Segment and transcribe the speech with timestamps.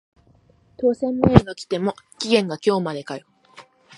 [0.77, 3.27] 当選メール来ても期限が今日までかよ